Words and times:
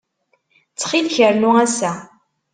Ttxil-k, 0.71 1.15
rnu 1.35 1.51
ass-a. 1.63 1.91